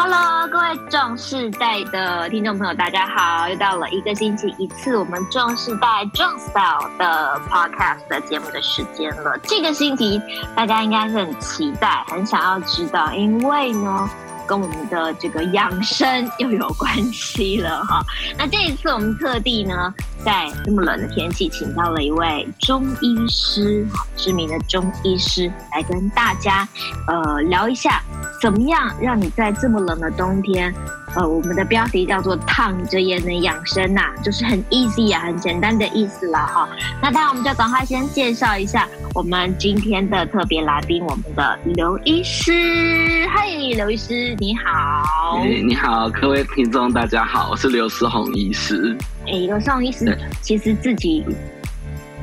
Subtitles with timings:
[0.00, 3.48] Hello，各位壮世代的听众朋友，大家好！
[3.48, 9.36] 又到了一个星期一次我们壮世代壮 style 的 podcast 的节目的时间了。
[9.42, 10.22] 这个星期
[10.54, 14.08] 大家应该是很期待，很想要知道，因为呢。
[14.48, 18.02] 跟我们的这个养生又有关系了哈。
[18.38, 19.94] 那这一次我们特地呢，
[20.24, 23.86] 在这么冷的天气，请到了一位中医师，
[24.16, 26.66] 知名的中医师，来跟大家
[27.06, 28.02] 呃聊一下，
[28.40, 30.74] 怎么样让你在这么冷的冬天。
[31.18, 36.68] 呃，我们的标题叫做“躺着也能养生”呐，就是很 easy 啊，很简单的意思了哈。
[37.02, 43.26] 那当然，我们就赶快先介绍一下我们今天的特别来宾，我们的刘医师。
[43.30, 45.42] 嗨，刘医师，你好。
[45.42, 48.96] 欸，你好，各位听众，大家好，我是刘思宏医师。
[49.26, 51.24] 哎，刘思宏医师，其实自己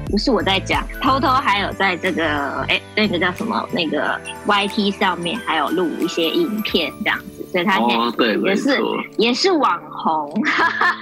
[0.09, 7.19] 不是我在讲，偷偷还有在这个哎那个叫什么那个 YT 上面还有录一些影片这样。
[7.55, 10.29] 所以他现在也是、哦、也是网红，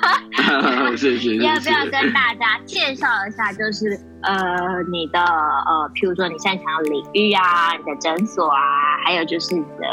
[0.96, 1.36] 谢谢。
[1.38, 3.52] 要不要跟大家介绍一下？
[3.54, 4.38] 就是呃，
[4.92, 8.60] 你的呃，譬如说你擅长的领域啊，你的诊所啊，
[9.04, 9.90] 还有就是呃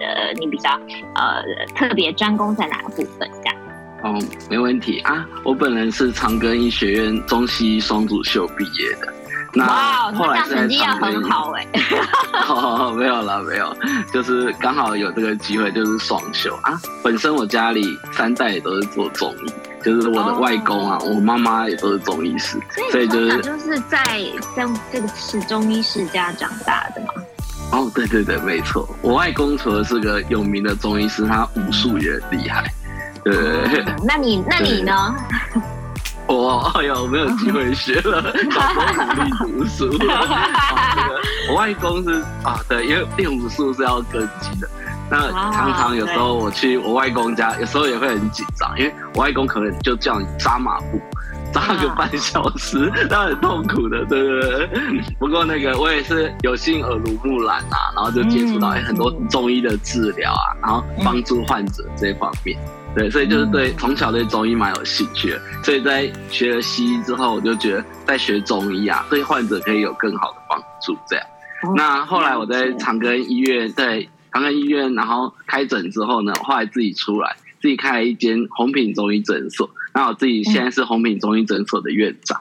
[0.00, 0.70] 呃，你比较
[1.14, 1.44] 呃
[1.76, 3.30] 特别专攻在哪个部分？
[3.44, 3.54] 这样。
[4.02, 5.28] 哦，没问题啊。
[5.44, 9.12] 我本人是长庚医学院中西医双主修毕业的。
[9.58, 11.80] 哇，那这样成绩要很好哎、欸！
[12.48, 13.76] 哦，没有了，没有，
[14.12, 16.80] 就是刚好有这个机会，就是双休啊。
[17.02, 19.52] 本身我家里三代也都是做中医，
[19.84, 22.58] 就是我的外公啊，哦、我妈妈也都是中医师，
[22.90, 23.98] 所以就是就是在
[24.54, 27.08] 在这个是中医世家长大的嘛。
[27.70, 28.88] 哦，对对对，没错。
[29.02, 32.64] 我外公除了是个有名的中医师，他武术也很厉害。
[33.24, 35.14] 对，哦、那你那你呢？
[36.28, 39.90] 我哎呀，我没有机会学了，小时候努力读书。
[41.48, 44.68] 我外公是啊，对，因为练武术是要根基的。
[45.10, 51.00] 那常常有时候我去我外公家，有时候也会很紧张，因为我外公可能就叫你扎马步，
[51.52, 54.68] 扎个半小时，那很痛苦的，对不对？
[55.18, 62.58] 不过那个我也是有幸耳濡目染啊，然后就接触到很多中医的治疗啊，然后帮助患者这方面。
[62.94, 70.96] 对，所以就是对从小对中医蛮有兴趣的，所以在学了西医之后，我就觉得在学中医啊，对患者可以有更好的帮助。
[71.06, 71.24] 这样，
[71.76, 79.68] 那后来我在长庚医院，在长庚医院，然后开诊之后呢，后来自己出来，自己开了一间红品中医诊所。
[79.98, 82.40] 那我自己现在是红品中医诊所的院长。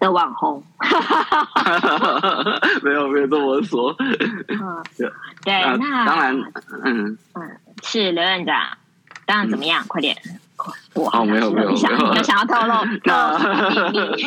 [0.00, 0.60] 的网红，
[2.82, 3.94] 没有没有这么说。
[3.98, 4.82] 嗯，
[5.44, 6.36] 对，那当然，
[6.84, 8.76] 嗯嗯，是刘院长。
[9.24, 9.84] 当然怎么样？
[9.84, 10.16] 嗯、快点！
[10.94, 12.74] 我哦，没有没有，想没有，有想要透露
[13.06, 13.38] 透
[13.78, 14.22] 露秘密。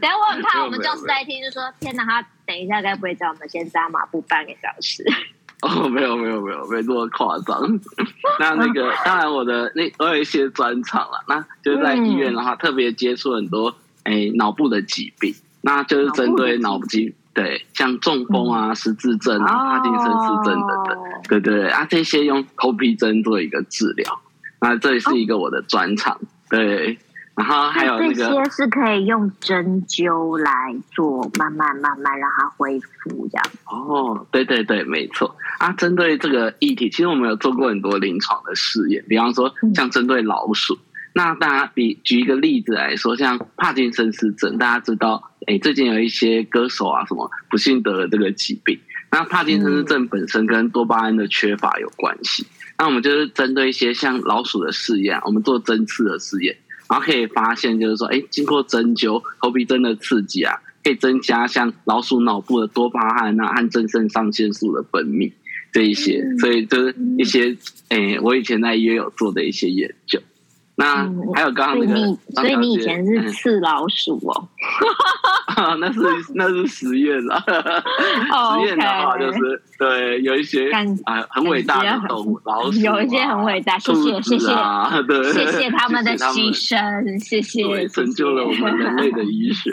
[0.00, 5.02] 等下我很怕我们教室在听，就说天哪，他等一下该不会叫我们先扎马步半个小时？
[5.62, 7.80] 哦， 没有没有没有，没这么夸张。
[8.38, 13.74] 那那个当然，我的那我有一些专场了，那就是在医院的话，特别接触很多
[14.04, 17.14] 哎脑部的疾病，那就是针对脑部疾。
[17.32, 24.20] 对，像中风啊、失智症啊、帕金森氏症等等，对对对啊，这些用头皮针做一个治疗，
[24.58, 26.18] 那这也是一个我的专长。
[26.48, 26.98] 对，
[27.36, 33.46] 然后还有那个这些是可以用针灸来做，慢慢慢慢让它恢复这样。
[33.66, 35.70] 哦，对对对，没错啊。
[35.72, 40.74] 针对这个议题，其实我们有做过很多临床的试验，比方说像针对老鼠。
[40.74, 40.78] 嗯
[41.16, 48.78] 那大家比举一个例子来说，像帕金森氏症，大家知道，哎，最近有一些歌手啊，什么不幸得了这个疾病。
[49.10, 52.46] 那帕金森氏症本身跟多巴胺的缺乏有关系。
[52.76, 56.54] 那我们就是针对一些像老鼠的试验，我们做针刺的试验，
[56.88, 60.54] 然后可以发现，就是说，哎，经过针灸、头皮针的刺激啊，
[60.84, 65.32] 可以增加像老鼠脑部的多巴胺啊和正肾上腺素的分泌
[65.72, 66.24] 这一些。
[66.38, 67.56] 所以就是一些，
[67.88, 70.20] 哎，我以前在医院有做的一些研究。
[70.78, 74.48] 那还有刚刚那个，嗯、所以你以前是刺老鼠哦？
[75.56, 76.00] 嗯、 那是
[76.36, 77.42] 那是实验啦。
[77.46, 84.52] 实验的话就是对有一些啊很伟大的动物老鼠，有一些很伟大，谢谢谢谢，
[85.08, 89.70] 对谢谢他们的牺牲，谢谢成就了我们人类的医学。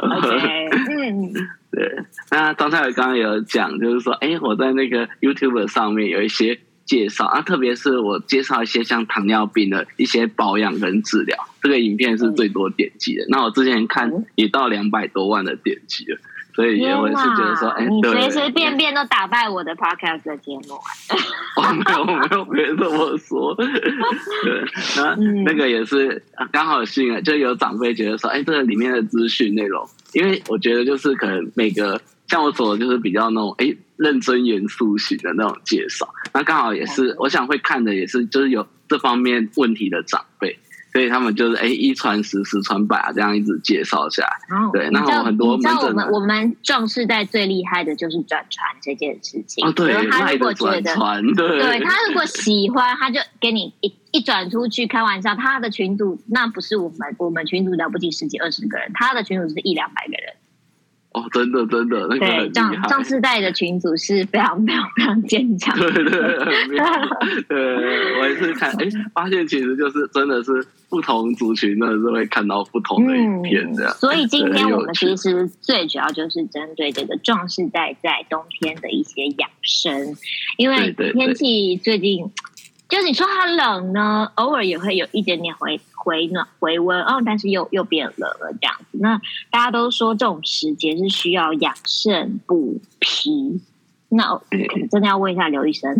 [0.00, 1.32] OK，嗯，
[1.70, 2.02] 对。
[2.32, 6.58] 那刚才我刚刚有讲，就是说，哎，我在那个 YouTube 上面有一些。
[6.88, 13.24] 介绍啊，特别是我介绍一些像糖尿病的一些保养跟治疗，这个影片是最多点击的。
[13.24, 16.18] 嗯、那我之前看也到两百多万的点击了，
[16.54, 20.80] 所以也会是觉得说，哎，你随随便便都打败我的 podcast 的节目。
[21.60, 23.54] 哦，没有没有，别这么说。
[23.54, 24.64] 对，
[24.96, 33.76] 那、嗯、那个也是刚好幸运，就有长辈觉得说，哎，这个里面的资讯内容，因为我觉得就是可能每个像我说的，就是比较那种哎。
[33.98, 40.58] 认真严肃型的那种介绍，那刚好也是，我想会看的也是，就是有这方面问题的长辈。
[40.90, 44.56] 所以他们就是哎，一传十，十传百啊，这样一直介绍下来。
[44.56, 45.54] 哦、对，那我很多。
[45.54, 49.64] 你知道我们我们壮世代最厉害的就是转传这件事情。
[49.64, 50.94] 哦，对，他如果觉得，
[51.36, 54.86] 对，对他如果喜欢，他就给你一一转出去。
[54.86, 60.32] 开玩笑，他的群主那不是我们我们群主了不起十几二十个人，他的群主是一两百个人。
[61.12, 65.76] 哦，真的真的，那个对，壮壮世代的群组是非常非常非常坚强。
[65.78, 70.52] 对对对，对，我也是看，哎， 发现其实就是真的是
[70.90, 73.92] 不同族群，真的是会看到不同的影片这样。
[73.94, 80.14] 所以今天我们其实最主要就是针对这个壮世代在冬天的一些养生，
[80.58, 82.30] 因为天气最近。
[82.88, 88.98] 就是你说它冷呢，偶尔也会有一点点回回暖回温哦，但是又又变冷了这样子。
[88.98, 93.60] 那大家都说这种时节是需要养肾补脾，
[94.08, 94.42] 那我
[94.90, 95.96] 真的要问一下刘医生。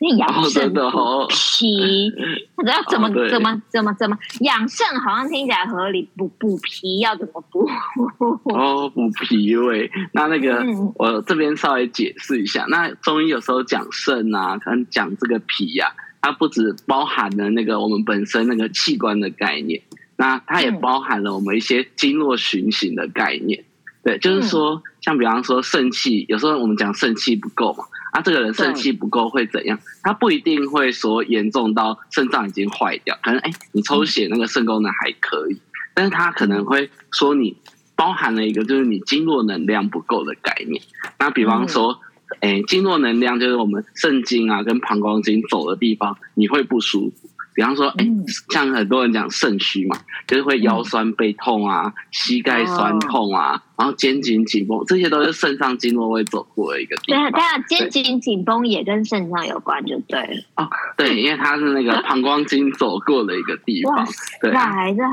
[0.00, 0.80] 那养肾补
[1.28, 2.12] 脾，
[2.56, 4.84] 那要怎么怎么怎么怎么养肾？
[5.00, 7.68] 好像听起来合理，补补脾要怎么补？
[8.52, 9.88] 哦，补脾胃。
[10.12, 12.64] 那那个、嗯、我这边稍微解释一下。
[12.68, 19.80] 那中医有时候讲肾啊，可能讲这个脾呀、啊，它不只包含了那个我们本身那个器官的概念，
[20.16, 23.64] 那它也包含了我们一些经络循行的概念。
[24.02, 27.84] 对，就是说，像比方说肾气，有时候我们讲肾气不够嘛。
[28.12, 29.78] 啊，这个人肾气不够会怎样？
[30.02, 35.60] 他不一定会说严重到肾脏已经坏掉，可能哎，你抽血那个肾功能还可以，
[35.92, 37.54] 但是他可能会说你
[37.94, 40.82] 包含了一个就是你经络能量不够的概念。
[41.18, 42.00] 那比方说，
[42.40, 47.28] 哎，经络能量就是我们肾经啊跟膀胱经走的地方，你会不舒服。
[47.54, 48.06] 比方说，哎，
[48.50, 49.96] 像很多人讲肾虚嘛，
[50.28, 57.32] 就是会腰酸背痛啊，膝盖酸痛啊，然后肩颈紧绷，这些都是肾上经络会走过的一个地方。
[57.32, 60.42] 对，啊肩颈紧绷也跟肾上有关，就对了。
[60.54, 64.06] 哦，对，因为它是那个 膀胱经走过的一个地方。
[64.40, 64.52] 对。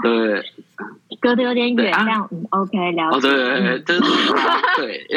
[0.04, 0.44] 对，
[1.26, 3.18] 隔得有点远，这样嗯，OK，了解。
[3.18, 4.34] 哦，对对对，就是
[4.78, 5.08] 对。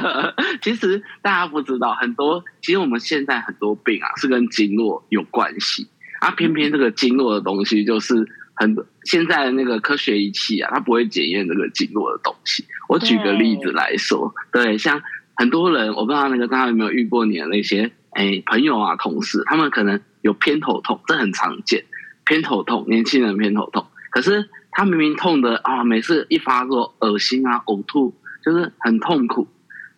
[0.62, 5.86] 其实大家不知道，很多其实我们现在很多病啊，是跟经络有关系。
[6.20, 8.74] 啊，偏偏这个经络的东西就是很
[9.04, 12.64] 现在的那个科学仪器啊，它不会检验这个经络的东西。
[12.88, 15.02] 我举个例子来说，对，对，像
[15.36, 21.84] 很多人，我不知道那个大家有没有遇过你的那些哎朋友啊、同事，他们可能有偏头痛，这很常见。
[22.24, 29.48] 偏头痛，年轻人偏头痛，可是他明明痛的啊，每次一发作，恶心啊、呕吐，就是很痛苦。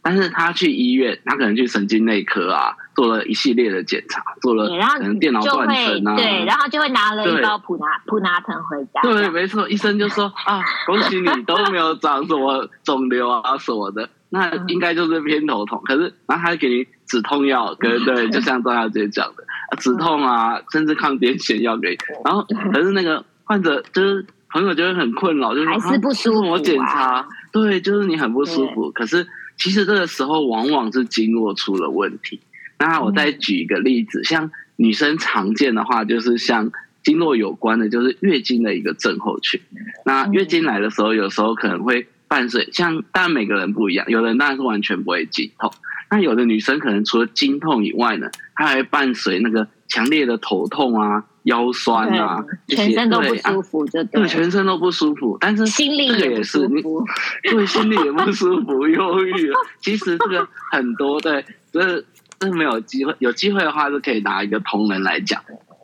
[0.02, 9.02] 但是他去医院，他可能去神经内科啊，做了一系列的检查，做了可能电脑断层啊，对，然后就会拿了一包普拿普拿疼回家。
[9.02, 15.82] 对，没错，医生就说啊， 恭喜你都没有长什么肿瘤啊什么的， 那应该就是偏头痛。
[15.84, 19.44] 可是，然后他给你止痛药， 对对，就像张小姐讲的，
[19.76, 21.98] 止痛啊，甚至抗癫痫药给你。
[22.24, 26.50] 然后，可是那个患者就是朋友就会很困扰，就是还是不舒服。
[26.50, 29.26] 我检查，对，就是你很不舒服，可是。
[29.62, 32.40] 其实这个时候往往是经络出了问题。
[32.78, 39.60] 那我再举一个例子，像女生常见的话，就是像经络有关的，就是月经的一个症候群。
[40.06, 45.70] 那月经来的时候，有时候可能会伴随，像当然每个人不一样，有人当然是完全不会经痛。
[46.10, 51.26] 那有的女生可能除了经痛以外呢，她还会伴随那个强烈的头痛啊。
[51.44, 57.04] 腰酸啊，全身都不舒服，就对，对，全身都不舒服，但是心里也不舒服，
[57.42, 59.50] 对，心里也不舒服， 忧郁。
[59.80, 61.42] 其实这个很多，对，
[61.72, 62.04] 这
[62.38, 65.40] 这没有机会，有机会的话是可以拿一个同人来讲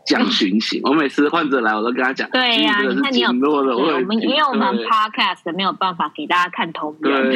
[0.06, 0.80] 讲循行。
[0.84, 3.32] 我每次患者来，我都跟他讲，对呀，你看你有，我
[4.06, 7.30] 们因为我们 podcast 没有办法给大家看同人，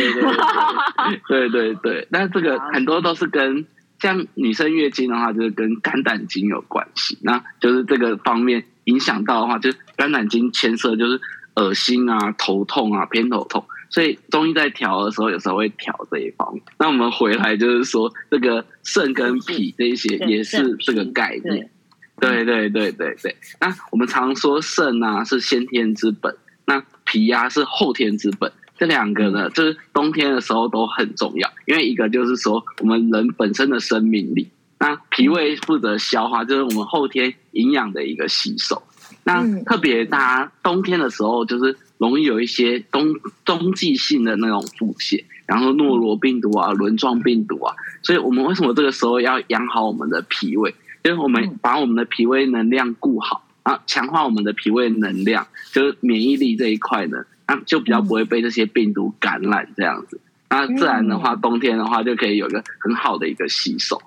[1.26, 3.64] 对对对对，但是这个很多都是跟。
[4.00, 11.20] 像女生月经的话，就是跟肝胆经有关系，那就是这个方面影响到的话，就是肝胆经牵涉，就是
[11.56, 16.62] 恶心啊、头痛啊、偏头痛，所以中医在调的时候，有时候会调这一方面。
[16.78, 21.70] 那我们回来就是说，这个肾跟脾这一些也是这个概念。
[22.18, 23.36] 对对对对对。
[23.60, 26.34] 那我们常说肾啊是先天之本，
[26.66, 28.50] 那脾啊是后天之本。
[28.80, 38.82] 这两个呢，就是冬天的时候都很重要，因为一个就是说我们人本身的生命力，那脾胃负责消化，就是我们后天营养的一个吸收。
[39.22, 50.74] 那特别大家冬天的时候，就是容易有一些冬冬季性的那种腹泻，然后诺罗病毒啊、轮状病毒啊，所以我们为什么这个时候要养好我们的脾胃？
[51.04, 57.18] 就是我们把我们的脾胃能量顾好啊，强化我们的脾胃能量，就是免疫力这一块呢。
[57.50, 64.00] 那就比较不会被这些病毒感染这样子，那自然的话，冬天的话就可以有一个很好的一个吸收。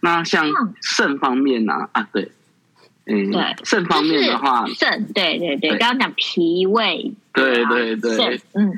[0.00, 0.46] 那像
[0.80, 1.90] 肾方面呢、啊？
[1.92, 2.32] 啊，对，
[3.04, 8.72] 嗯，对，肾方面的话，肾，对对对，刚刚讲脾胃，对对对，肾，嗯，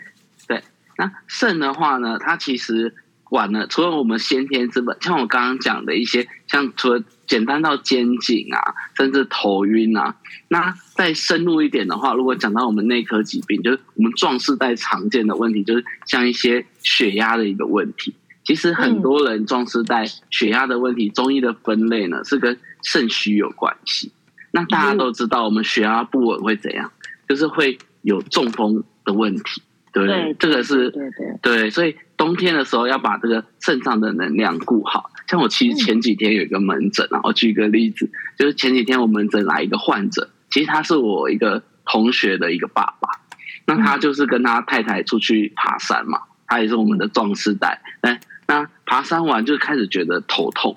[0.48, 0.60] 对，
[0.96, 2.92] 那肾的话呢，它其实
[3.28, 10.16] 管了，除了我们先天之本，像我刚刚讲的一些，像除了简单到肩颈啊，甚至头晕啊，
[10.48, 18.14] 那再深入一点的话，如果讲到我们内科疾病，就是我们壮世代常见的问题，就是像一些血压的一个问题。
[18.44, 24.10] 其实很多人壮世代血压的问题，中医的分类呢是跟肾虚有关系。
[24.52, 26.90] 那大家都知道，我们血压不稳会怎样？
[27.28, 29.60] 就是会有中风的问题，
[29.92, 30.34] 对？
[30.38, 31.10] 这个是对
[31.42, 35.10] 对，所以冬天的时候要把这个肾脏的能量顾好。
[35.26, 43.08] 像我其实前几天有一个门诊啊，我举个例子，就是前几天我门诊来一个患者，其实他是我一个同学的一个爸爸，
[43.66, 48.20] 那他就是跟他太太出去爬山嘛，他也是我们的壮士代，哎。
[48.50, 50.74] 那爬山完就开始觉得头痛，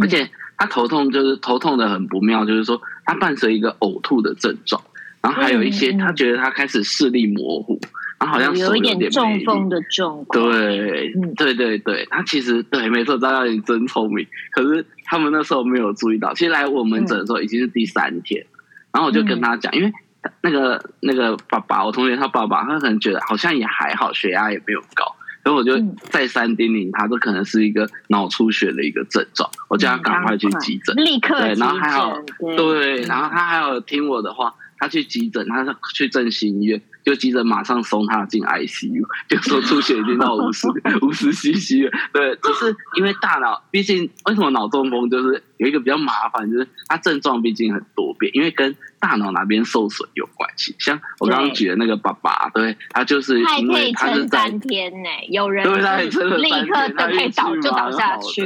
[0.00, 4.80] 而且他头痛就是头痛的很不妙，就是说他伴随一个呕吐的症状，
[5.20, 7.80] 然后还有一些他觉得他开始视力模糊，
[8.24, 10.50] 然后好像有一点中风的状况。
[10.50, 14.26] 对，对对对，他其实对没错，张大你真聪明。
[14.50, 18.46] 可是他们那时候没有注意到，其实来我们诊的时候已经是第三天，
[18.92, 19.92] 然后我就跟他讲，因为
[20.40, 25.14] 那个那个爸爸，我同学他爸爸，他可能觉得好像也还好，血压也没有高。
[25.44, 32.16] 所以我就再三叮咛他，这可能是一个脑出血的一个症状，我叫他赶快去急诊，立刻对，然后还好，
[32.56, 36.80] 对，然后他还有听我的话，他去急诊，他去振兴医院。
[37.04, 40.66] 就急着马上送他进 ICU， 就说出血已经到五十
[41.02, 41.90] 五十 CC 了。
[42.12, 50.74] 对，就是因为大脑，毕竟为什么脑中风就是有一个比较麻烦，就是它症状毕竟很多变，因为跟大脑哪边受损有关系。
[50.78, 58.44] 像我刚刚举的那个爸爸，对，他就是因为他是在三天呢，有人对他也撑了三天，他可以倒就倒下去。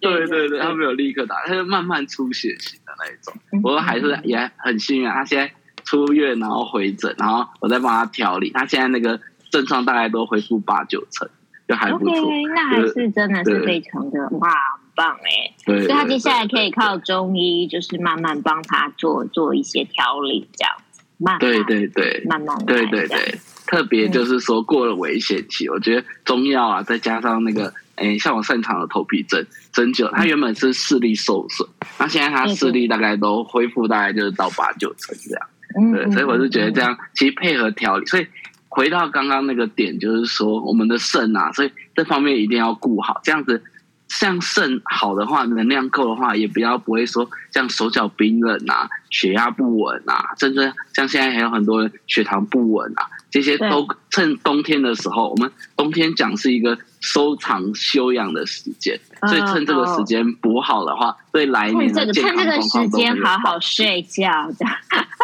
[0.00, 3.34] 对对对，他没有立刻倒，他是慢慢出血型的那一种。
[3.60, 5.52] 不过还是也很幸运，他现在。
[5.90, 8.48] 出院，然后回诊，然后我再帮他调理。
[8.50, 9.18] 他现在那个
[9.50, 11.28] 症状大概都恢复八九成，
[11.66, 12.14] 就还不错。
[12.14, 15.52] Okay, 那还是真的是非常的哇，很棒哎！
[15.64, 21.02] 所以他接下来可以靠中医，就是慢慢帮他做做一些调理，这样子。
[21.18, 23.40] 慢慢对对对，慢慢对对对。
[23.66, 31.68] 特别就是说过了危险期，嗯、我觉得中药啊，再加上那个哎，像我擅长的头皮针针灸，他原本是视力受损，
[31.98, 35.48] 那现在他视力大概都恢复，大概就是到八九成这样。
[35.92, 38.06] 对，所以我是觉得这样，其实配合调理。
[38.06, 38.26] 所以
[38.68, 43.20] 回到刚刚那个点，就是说我们的肾啊，所以这方面一定要顾好。
[43.22, 43.62] 这样子，
[44.08, 56.78] 像肾好的话，能量够的话，也不要不会说像手脚冰冷啊、血压不稳啊，甚至像现在还有很多人血糖不稳啊，这些都趁冬天的时候，我们冬天讲是一个。
[57.00, 62.52] 收藏休养的时间，所以趁这个时间补好的话，对来年的健康状况都有。
[62.52, 64.66] 趁这个时间好好睡觉的。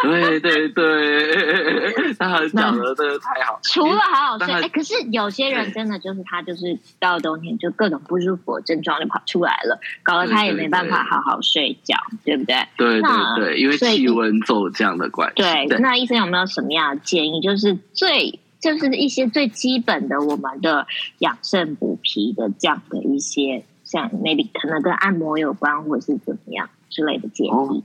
[0.03, 3.59] 对对对， 他讲的这个太好。
[3.63, 12.57] 除了好好睡，哎，可是有些人真的就是他就是到了冬天就各种不舒服的症状就跑出来了，搞得他也没办法好好睡觉，对不对？
[12.77, 15.43] 对对对，因为气温骤降的关系。
[15.43, 17.41] 对，那医生有没有什么样的建议？
[17.43, 18.39] 就是最。
[18.61, 20.87] 就是一些最基本的，我们的
[21.19, 27.51] 养肾补脾的这样的一些，像 maybe 可能跟按摩有关，或者是怎么样之类的建议。
[27.51, 27.83] 哦，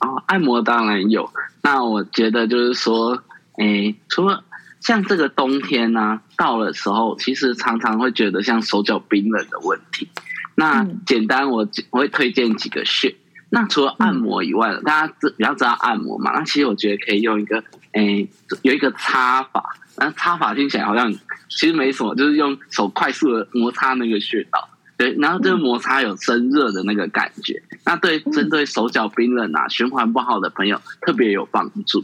[0.00, 1.30] 哦，按摩当然有。
[1.62, 3.22] 那我觉得就是说，
[3.58, 4.44] 诶，除了
[4.80, 10.08] 像这个冬天呢、啊，到了时候，其实常常会觉得像手脚冰冷的问题。
[10.54, 13.14] 那简单我，我我会推荐几个穴。
[13.50, 16.32] 那除了按摩以外，大家知比较知道按摩嘛？
[16.32, 18.28] 那其实我觉得可以用一个，诶，
[18.62, 19.76] 有一个擦法。
[19.96, 21.12] 那擦法听起来好像
[21.48, 32.02] 其实没什么，就是用手快速的摩擦那个穴道，对，然后这个摩擦有生热的那个感觉，那对针对手脚冰冷啊、循环不好的朋友特别有帮助。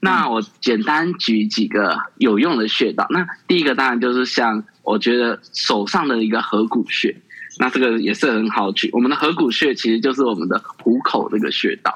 [0.00, 7.14] 那我简单举几个有用的穴道，那第一个当然就是像我觉得手上的一个合谷穴，
[7.60, 8.90] 那这个也是很好取。
[8.92, 11.94] 我们的合谷穴其实就是我们的虎口这个穴道，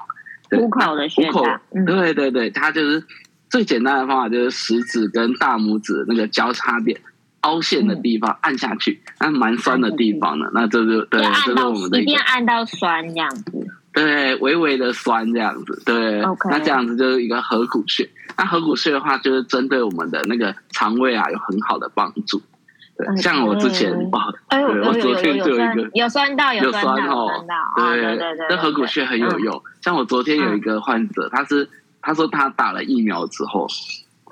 [0.50, 1.42] 虎口的穴道，
[1.84, 3.02] 对对对，它就是。
[3.50, 7.00] 最简单的方法就是食指跟大拇指那个交叉点
[7.42, 18.10] 凹陷的地方按下去，那蛮酸的地方呢，那这就对，这是我们的一定要按到酸这样子，对，微微的酸这样子，对.那这样子就是一个合谷穴。
[18.36, 22.42] 那合谷穴的话，就是针对我们的那个肠胃啊有很好的帮助。
[22.96, 27.44] 对，像我之前哇，对，我昨天就有一个有酸到有酸哦，
[27.76, 29.62] 对对对，那合谷穴很有用。
[29.80, 31.68] 像我昨天有一个患者，他是。
[32.06, 33.66] 他说他打了疫苗之后，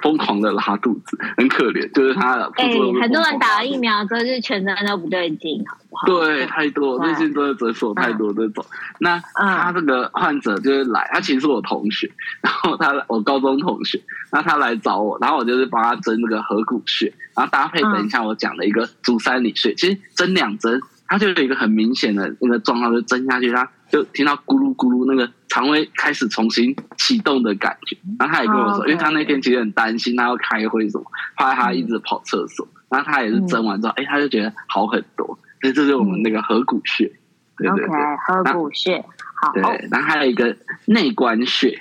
[0.02, 1.90] 疯狂的拉肚子， 很可怜。
[1.92, 6.06] 就是他的，哎、欸，很多人打了疫苗之后，就是全身都不对劲，好不好？
[6.06, 8.64] 对，太多，最近真的诊所太多这种。
[8.98, 12.10] 那他这个患者就是来，他其实是我同学，
[12.42, 14.00] 然后他我高中同学，
[14.32, 23.68] 那他来找我，然后我就是帮他针那个合谷穴，然后搭配等一下我讲的一个足三里穴，其实针两针，他就有一个很明显的那个状况，就针下去他。
[23.92, 27.94] 就听到咕噜咕噜，那个肠胃开始重新启动的感觉。
[28.18, 31.04] 然后他也跟我说，oh, 因为他那天其实很担心，他要开会什么，
[31.36, 32.66] 怕他一直跑厕所。
[32.66, 35.26] 嗯、然后他也是蒸完之后，哎、嗯欸，他就觉得好很多。
[35.60, 37.12] 所以这就是我们那个合谷穴，嗯、
[37.58, 39.04] 对对对，okay, 合谷穴。
[39.42, 39.52] 好。
[39.52, 40.56] 对，然后还有一个
[40.86, 41.78] 内关穴。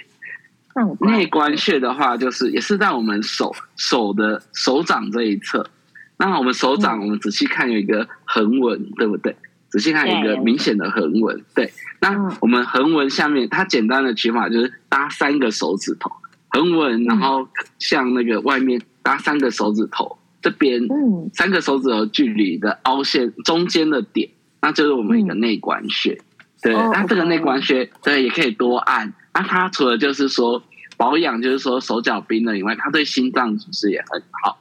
[0.99, 5.65] 内关穴的话，就是也是在我们手手的手掌这一侧。
[6.17, 9.33] 那我们手掌，我们仔细看有一个横纹，嗯、对不对？
[9.71, 11.71] 仔细看一个明显的横纹，对。
[12.01, 16.11] 那我们横纹下面，它简单的取法就是搭三个手指头，
[16.49, 17.47] 横纹，然后
[17.79, 20.81] 向那个外面搭三个手指头，这边
[21.33, 24.29] 三个手指头距离的凹陷中间的点，
[24.61, 26.19] 那就是我们一个内关穴。
[26.61, 29.13] 对，那这个内关穴，对，也可以多按。
[29.33, 30.61] 那它除了就是说
[30.97, 34.60] 保养，就是说手脚冰冷以外，它对心脏其实也很好。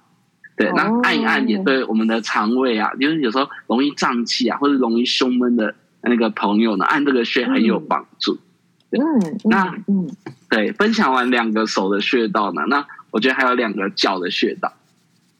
[0.60, 8.38] 对，那按一按也对我们的肠胃啊，就是有时候容易胀气啊，或者容易胸闷的那个朋友呢，按这个穴很有帮助。
[8.90, 9.00] 嗯，
[9.44, 10.06] 那嗯，
[10.50, 14.70] 对，分享完两个手的穴道呢，那我觉得还有两个脚的穴道。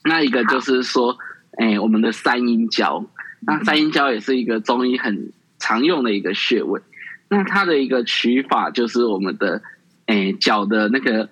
[0.05, 1.19] 那一个就是说，
[1.59, 3.05] 哎，我们的三阴交。
[3.41, 6.81] 那三阴交也是一个中医很常用的一个穴位。
[7.29, 9.61] 那它的一个取法就是我们的
[10.07, 11.29] 哎脚的那个。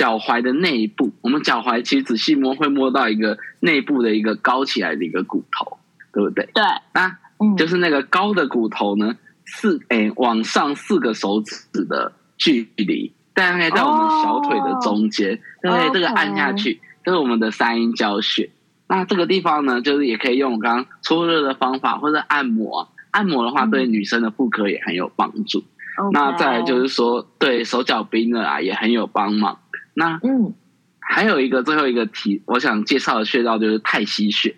[0.00, 5.76] 脚踝的内部，我们脚踝其实仔细摸会摸到一个内部的一个高起来的一个骨头，
[6.10, 6.48] 对不对？
[6.54, 6.64] 对，
[6.94, 9.14] 那就是那个高的骨头呢，
[9.44, 18.48] 四诶往上四个手指的距离，大概在我们小腿的中间，对、哦，这个按下去，这是我们的三阴交穴。
[18.88, 22.88] 那这个地方呢，就是也可以用我刚刚搓热的方法，或者按摩。
[23.10, 25.58] 按摩的话，对女生的妇科也很有帮助。
[26.00, 29.58] 嗯、那再来就是说，对手脚冰冷啊，也很有帮忙。
[29.94, 30.54] 那嗯，
[30.98, 34.54] 还有一个最后一个题，我想介绍的穴道就是太溪穴。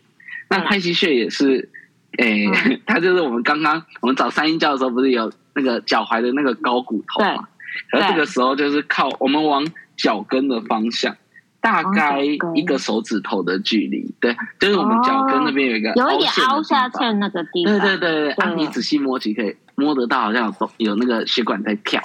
[0.48, 1.70] 那太溪穴也是，
[2.18, 7.48] 诶、欸，嗯、 它就是我们刚刚我们找三阴交的时候，不是有那个脚踝的那个高骨头嘛？
[7.90, 8.00] 对。
[8.00, 9.66] 而这个时候就是靠我们往
[9.96, 11.16] 脚跟的方向，
[11.58, 17.78] 大概一个手指头的距离，对，就是我们脚跟那边有一个有一点凹下去那个地方。
[17.78, 22.02] 对对对对，啊，你仔细摸起可以摸得到，好像有有那个血管在跳。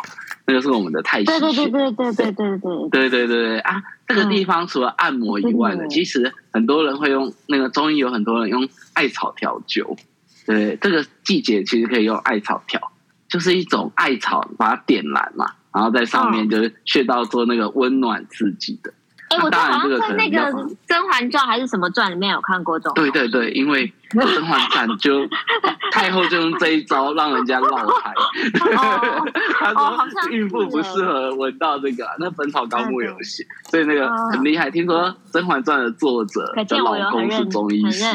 [0.48, 3.84] 那个是我们的太溪穴，对对对对对对对对对对对对啊！
[4.08, 9.98] 这个地方除了按摩以外呢，其实很多人会用那个中医，有很多人用艾草调灸。
[10.46, 12.94] 对，这个季节其实可以用艾草调，
[13.28, 18.94] 就是一种艾草把它点燃嘛，然后在上面就是穴道做那个温暖刺激的。
[19.30, 20.40] 哎，我当然这个在那个
[20.88, 22.94] 《甄嬛传》还是什么传里面有看过这种。
[22.96, 23.86] 对对对，因为
[24.34, 25.28] 《甄嬛传》就
[25.92, 28.14] 太后就用这一招让人家落胎。
[29.60, 34.72] 他说孕妇不适合闻到这个，那《本草纲目》有写，所以那个很厉害。
[34.72, 38.06] 听说《甄嬛传》的作者的老公是中医师，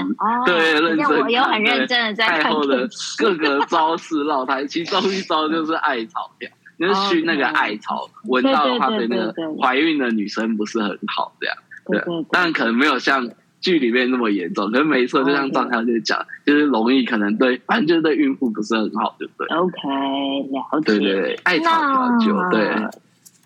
[0.46, 1.20] 对，认真。
[1.20, 2.42] 我有很认真的在看。
[2.42, 6.48] 太后的各个招式落胎，其中一招就是艾草调。
[6.82, 12.24] 就是熏那个艾草，闻到的话对那个怀孕的女生不是很好，这样对。
[12.32, 19.78] 当然可能没有像剧里面那么严重，可是没错，就像张小姐讲，就是容易可能对，反正就是对孕妇不是很好，对不对？OK，
[20.50, 20.86] 了解。
[20.86, 22.68] 对对对，艾草调酒，对，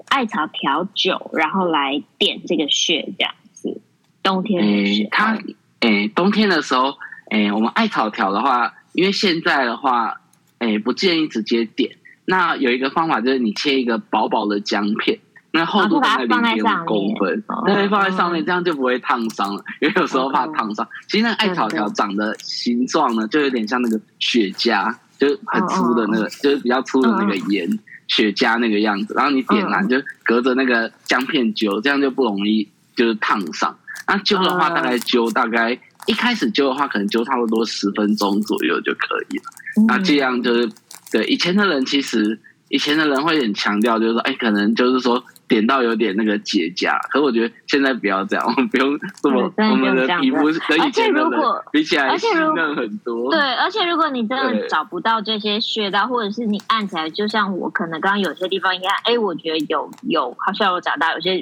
[0.09, 3.79] 艾草调酒，然后来点这个穴，这样子。
[4.23, 5.39] 冬天诶，它
[5.81, 6.95] 诶，冬天的时候，
[7.31, 10.23] 诶，我们艾草调的话，因为现在的话，
[10.61, 11.91] 诶，不建议直接点。
[12.27, 15.19] 那有一个方法，就是你切一个薄薄的姜片，
[15.53, 19.65] 那厚度大概零点五公分，对，放在上面，这样就不会烫伤了。
[19.81, 20.87] 因为有时候怕烫伤。
[21.09, 29.15] 其实那个艾草条长的形状呢，就有点像那个雪茄，就很粗的那个，就是比较粗的那个盐雪茄那个样子。
[29.15, 33.75] 然后你点燃，就隔着那个姜片灸，这样就不容易就是烫伤。
[34.09, 39.45] 那灸的话，大概灸大概一开始灸的话，可能灸差不多十分钟左右就可以了。
[39.87, 40.69] 那这样就是。
[41.17, 46.99] 对，以前的人其实以前的人会很强调，就是说，哎，可能就是说点到有点那个结痂。
[47.11, 51.31] 可是我觉得现在不要这样， 我们不用这么，我们的皮肤跟以前的人
[51.73, 53.31] 比起来细嫩很多。
[53.31, 61.41] 对，而且如果你真的找不到这些穴道，或者是你按起来，就像我可能刚刚有些地方一按，哎，我觉得有有好像我找到有些，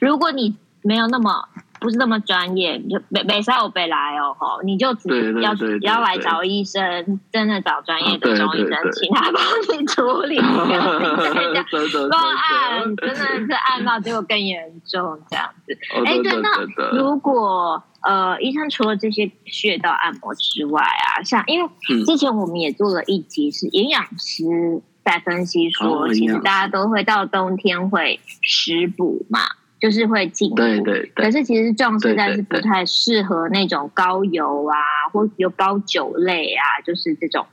[0.00, 1.48] 如果你没有那么。
[1.84, 9.42] 不是那么专业，你就没没事我别来哦，吼，你就只要要来找医生，真的找专业的中医生，请他帮
[9.78, 10.38] 你处理。
[10.40, 15.76] 个案真的是按到结果更严重这样子。
[16.06, 21.70] 哎，对，那如果呃，医生除了这些穴道按摩之外啊，像因为
[22.06, 29.40] 之前我们也做了一集是营养师在分析说，其实大家都会到冬天会食补嘛。
[29.84, 34.74] 就是会进步，对对对，可是其实壮士代是不太适合那种高油啊，
[35.12, 37.44] 或有高酒类啊，就是这种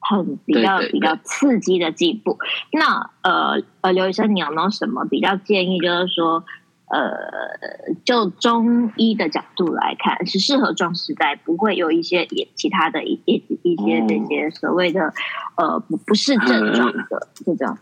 [0.00, 2.36] 很比较比较刺激的进步。
[2.72, 5.78] 那呃呃，刘医生，你有没有什么比较建议？
[5.78, 6.44] 就是说，
[6.88, 15.14] 呃，就中医的角度来看，是适合壮士代，不会有一些也其他的一一一些这些所谓的
[15.56, 17.78] 呃不不是症状的这种。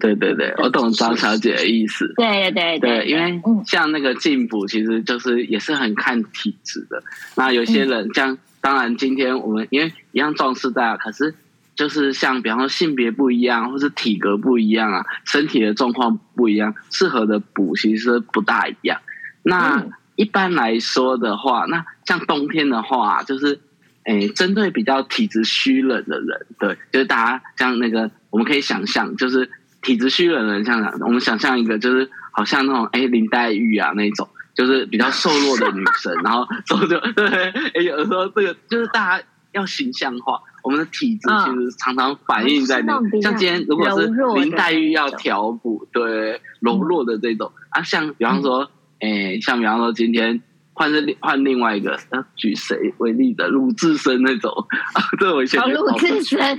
[0.00, 2.12] 对对对，我懂张小姐的意思。
[2.16, 7.02] 对对对，对，因为像那个进补，其实就是也是很看体质的。
[7.36, 11.32] 那有些人像，当然今天我们因为一样壮士代啊，可是
[11.76, 19.00] 就是像比方说性别不一样，或是体格不一样啊，身体的状况不一样，适合的补其实不大一样。
[19.44, 19.86] 那
[20.16, 23.60] 一般来说的话，那像冬天的话，就是
[24.04, 29.48] 诶，针对比较体质虚冷的人，对，就是大家像那个，我们可以想象，就是。
[29.88, 36.46] 体质虚冷的人，像我们想象一个，就是好像那种哎林黛玉啊那种，就是比较瘦弱的女生， 然后
[36.86, 37.26] 对，
[37.74, 48.70] 哎有时候这个就是大家要形象化，我们的体质其实常常反映在那，嗯、像今天如果是林黛玉要调补，对柔弱的这种啊，像比方说，
[49.00, 50.42] 哎、嗯、像比方说今天。
[50.78, 53.48] 换是换另外一个，要举谁为例的？
[53.48, 54.52] 鲁智深那种
[54.94, 56.38] 啊，这我以前鲁智深，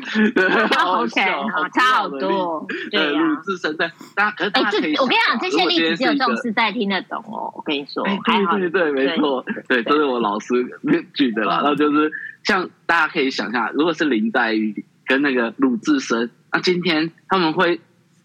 [0.75, 1.21] OK，
[1.55, 2.67] 好差好多。
[2.91, 7.49] 对，鲁智深在大家可是大家可以，我跟你讲，这些例子只有壮士代听得懂哦。
[7.55, 10.53] 我跟你说，对对对，没错，对，都是我老师
[11.13, 11.59] 举的啦。
[11.59, 12.11] 然后就是
[12.43, 17.79] 像大家可以想象，如果是林黛玉跟那个鲁智深，那今天他们会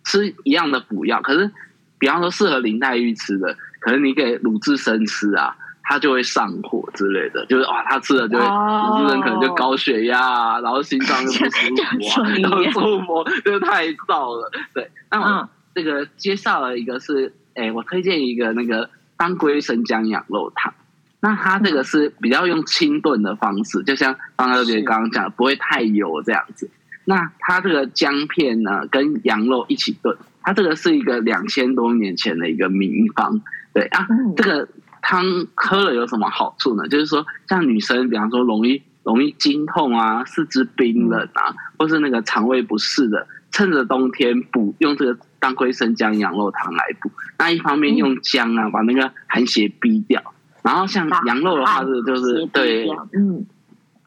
[0.05, 1.53] 吃一样的补药，可是
[2.01, 5.57] 比方说适合林黛玉吃的，可是你给鲁智深吃啊。
[5.87, 14.51] 他就会上火之类的，就是哇，他吃了就会，有些人可能就高血压啊，然后心脏就不舒服啊，然后触摸就太燥了。
[14.73, 20.73] 对，那我这个介绍了一个是，哎，我推荐一个那个当归生姜羊肉汤。
[21.21, 26.71] 那它这个是比较用清炖的方式，就像方小姐刚刚讲的，不会太油这样子。
[27.05, 33.43] 那它这个姜片呢，跟羊肉一起炖，它这个是一个两千多年前的一个名方。
[33.75, 34.67] 对啊，这个。
[35.07, 36.89] 汤喝了有什么好处呢？
[36.89, 47.11] 就是说，像女生，比方说容易容易经痛啊、四肢冰冷啊，或是那个肠胃不适的，趁着冬天补，用这个当归生姜羊肉汤来补。
[47.39, 50.23] 那一方面用姜啊，把那个寒邪逼掉。
[50.63, 53.45] 然后像羊肉的话，是就是对，嗯，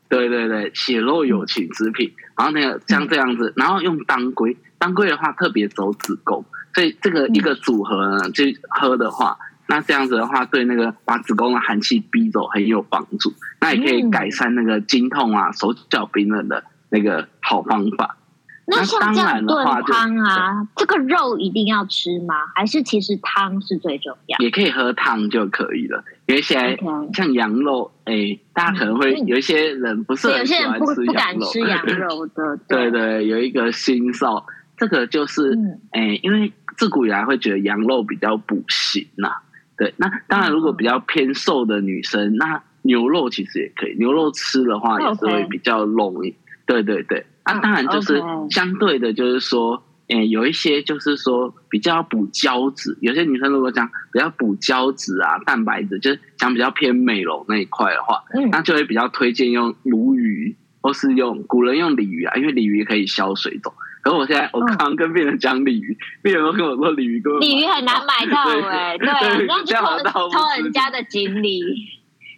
[0.10, 2.12] 对对对，血肉有情之品。
[2.36, 9.38] 然后那个像这样子，然后用当归，当归的话特别走子宫，所以这个一个组合呢，就喝的话。
[9.67, 13.34] 那这样子的话，对那个把子宫的寒气逼走很有帮助。
[13.60, 18.17] 那也可以改善那个经痛啊、手脚冰冷的那个好方法。
[18.69, 22.36] 那像这样炖汤啊，这个肉一定要吃吗？
[22.53, 24.38] 还是其实汤是最重要？
[24.39, 26.03] 也可以喝汤就可以了。
[26.25, 26.77] 因为现在
[27.13, 32.58] 像羊肉，哎、欸，大家可能会有一些人不是很喜欢吃羊肉，有些人不不敢吃羊肉的。
[32.67, 35.58] 对，对对，有一个心少，这个就是
[35.91, 39.32] 哎、因为自古以来会觉得羊肉比较补形呐。
[39.77, 43.95] 对，那当然，如果比较偏瘦的女生，那牛肉其实也可以。
[43.97, 46.35] 牛肉吃的话，也是会比较容易。
[46.65, 52.97] 对对对，那当然就是相对的，就是说，诶，有一些就是说比较补胶质。
[53.01, 63.71] 有些女生如果讲比较补胶质啊、蛋白质，就是讲比较偏美容那一块的话，那就会比较推荐用鲈鱼，或是用古人用鲤鱼啊，因为鲤鱼可以消水肿。
[64.08, 69.08] 然后我现在我刚刚跟病人讲鲤鱼，病人都跟我说鲤鱼，鲤鱼很难买到哎，对，
[69.46, 69.76] 然后就
[70.10, 71.62] 偷偷人家的锦鲤，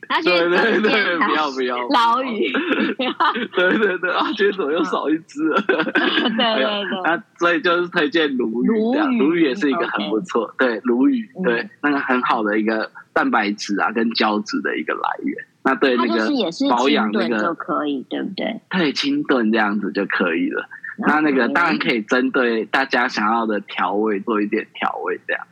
[0.08, 2.52] 而且对对对，不要不要老鱼，
[3.54, 5.62] 对对对啊，今天怎么又少一只了？
[5.62, 15.46] 对对对，那所以就是推荐鲈鱼，这样鲈鱼也是一个很不错，对鲈鱼，对那个很好的一个蛋白质啊跟胶质的一个来源。
[15.62, 16.28] 那对那个
[16.68, 18.60] 保养那个就可以，对不对？
[18.72, 20.68] 对，清炖这样子就可以了。
[21.08, 25.48] 那那个当然可以针对大家想要的调味做一点调味，这样。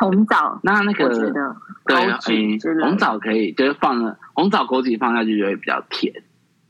[0.00, 1.08] 红枣，那那个
[1.86, 6.12] 对，嗯，红枣可以，就是放了红枣枸杞放下去就会比较甜。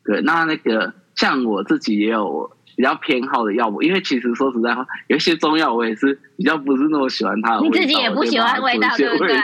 [0.04, 7.74] 对，那那个像我自己也有比较偏好的药物，因为其实说实在话，有一些中药我也是比较不是那么喜欢它的味道。
[7.74, 9.36] 你自己也不喜欢味道，对不对？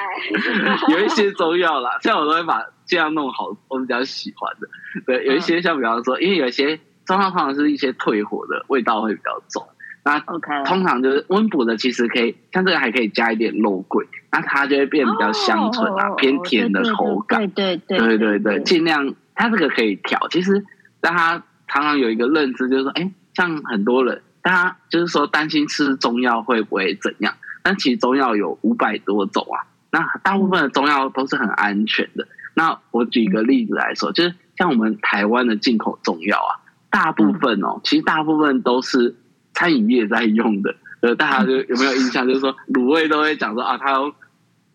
[0.88, 4.68] 有一些中药啦，像我都会把这样弄好，我比较喜欢的。
[5.04, 9.66] 对，有一些像比方说，因为有一些中药通常是一些退火的味道会比较重。
[10.04, 17.48] 那 OK，通常就是温补的，其实可以像这个还可以加一点肉桂，那它就会变比较香醇啊，哦、偏甜的口感。
[17.50, 20.28] 对对对对对，尽量它这个可以调。
[20.28, 20.64] 其实
[21.00, 23.10] 大家常常有一个认知，就是说，哎。
[23.36, 27.34] 像很多人，大家就是说担心吃中药会不会怎样？
[27.64, 32.28] 但其实中药有五百多种啊，那大部分的中药都是很安全的。
[32.54, 36.62] 那我举一个例子来说，就是像我们台湾的进口中药啊，
[36.94, 39.16] 大部分哦，其实大部分都是
[39.52, 40.76] 餐饮业在用的。
[41.00, 42.24] 呃，大家就有没有印象？
[42.24, 44.14] 就是说卤味都会讲说啊，它有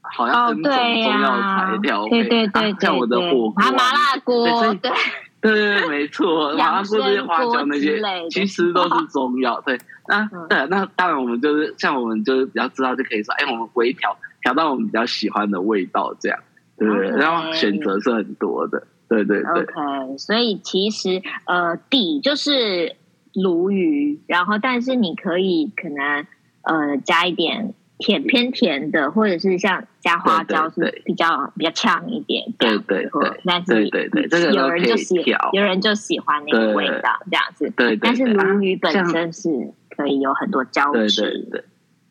[0.01, 4.91] 好像 N 种中药材料，对对对，像我的火锅、麻辣锅，对。
[5.41, 9.61] 对 对对，没错， 麻辣锅这些花椒那些，其实都是中药。
[9.61, 9.79] 对，
[10.09, 16.37] 那对，那当然我们就是像我们就是比较知道就可以说，哎，我们微调调到我们比较喜欢的味道，这样，
[16.77, 17.07] 对不对？
[17.11, 19.63] 然后选择是很多的，对对对。
[19.63, 22.95] OK，所以其实呃底就是
[23.33, 26.25] 鲈鱼，然后但是你可以可能
[26.61, 27.73] 呃加一点。
[28.01, 35.15] 甜偏甜的，或者是像加花椒是比较比较呛一点，对对对，但是对对对，有人就喜
[35.51, 37.97] 有人就喜欢那个味道这样子，对。
[37.97, 41.65] 但是鲈鱼本身是可以有很多胶质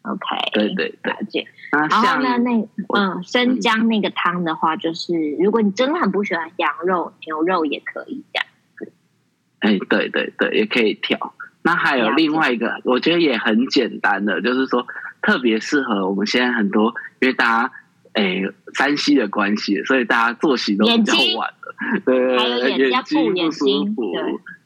[0.09, 1.47] ，OK，对对对，了解。
[1.71, 2.69] 然后呢，那
[2.99, 8.93] 嗯，生姜那个汤的话，就是如果你真的很不喜欢羊肉、牛肉也可以这样子。
[9.61, 11.35] 哎，对对对，也可以调。
[11.63, 14.87] 那还有另外一个，我觉得也很简单的，就是说。
[15.21, 17.73] 特别适合我们现在很多，因为大家
[18.19, 18.43] 诶
[18.75, 24.13] 山西的关系，所以大家作息都比较晚了，对，眼睛不舒服，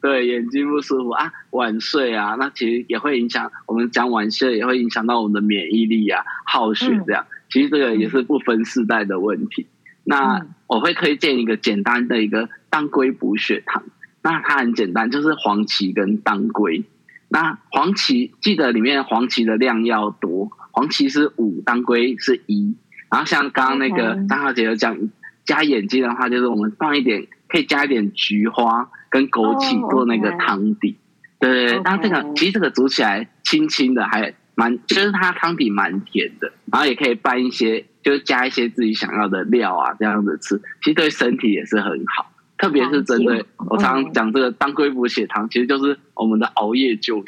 [0.01, 1.11] 对，眼睛不舒服。
[1.11, 9.67] 啊，晚睡啊，那其实也会影响我们讲晚睡，也会影响到我们的免疫力啊，耗血这样，其实这个也是不分世代的问题。
[10.05, 13.85] 那我会推荐一个简单的一个当归补血汤，
[14.23, 16.85] 那它很简单，就是黄芪跟当归。
[17.29, 22.77] 那黄芪记得里面黄芪的量要多，黄芪是五，当归是一。
[23.13, 24.97] 然后像刚刚那个张小姐有讲
[25.45, 30.97] 加眼睛的话，就是我们放一点，可以加一点菊花跟枸杞做那个汤底。
[31.39, 36.51] 对对对，然后这个其实这个煮起来轻轻的，还蛮就是它汤底蛮甜的。
[36.73, 42.33] 然后也可以拌一些，就是加一些自己想要的料啊，这样子吃，其实对身体也是很好。
[42.57, 47.23] 特别是针对我常常讲这个当归补血汤，其实就是我们的熬夜救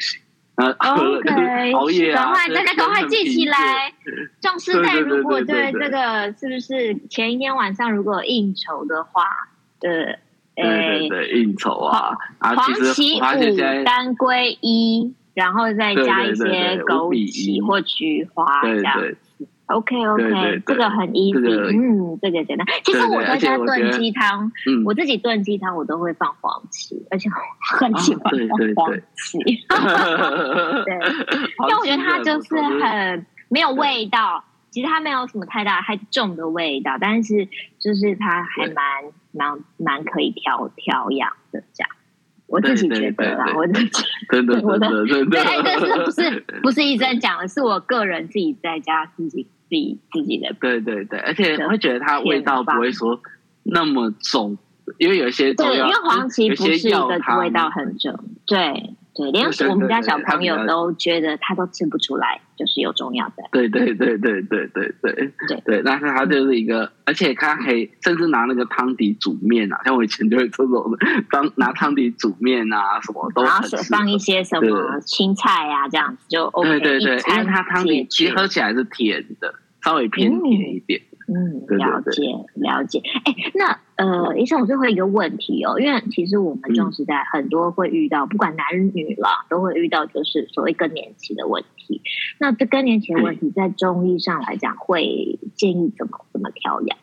[0.79, 3.93] OK，熬夜啊，赶快大家赶快记起来。
[4.39, 9.25] 壮士代如果对这个是不是前一天晚上如果应酬的话，
[9.81, 10.17] 对，
[10.55, 19.01] 对对应酬啊，黄芪五，当归一，然后再加一些枸杞或菊花这样。
[19.67, 22.67] OK OK，对对对，这个很 easy，、这个、嗯，这个简单。
[22.83, 24.51] 其实我在家炖鸡汤，
[24.85, 27.35] 我，自己炖鸡汤我都会放黄芪，而且我
[27.77, 28.31] 很喜欢
[28.75, 29.39] 放黄芪。
[30.85, 30.93] 对，
[31.67, 37.47] 因为我觉得它就是很没有味道，其实它没有什么太大太重的味道，但是
[37.79, 38.85] 就是它还蛮
[39.31, 41.89] 蛮蛮可以调调养的这样。
[42.45, 49.47] 我自己觉得啦，我自己真 的真的真的，对，但是不是不是医生讲的，是我个人自己在家自己。
[49.67, 53.19] 自己自己的对对对，而且会觉得它味道不会说
[53.63, 54.57] 那么重，
[54.97, 57.07] 因为有一些对，因为黄芪不是一个
[57.39, 58.13] 味道很重，
[58.45, 63.43] 对对，连我们家小朋友都觉得他都吃不出来，就是有中药的。
[63.51, 70.97] 对对对对对对对对对，但是他就是一个，而且他可以甚至拿那个汤底煮面啊，像我以前就会做这种，
[71.31, 76.79] 当拿汤底煮面啊，什么都然后放一些什么青菜啊，这样子就 OK。
[76.81, 79.55] 对对对，因为它汤底其实喝起来是甜的。
[79.83, 83.01] 稍微偏甜一点，嗯，了解了解。
[83.23, 92.01] 哎，那呃，医生，我最后一个问题哦，因为其实我们中时代很多会遇到，不管男女啦，都会遇到，就是所谓更年期的问题。
[92.39, 96.97] 那这更年期的问题，在中医上来讲，会建议怎么怎么调养？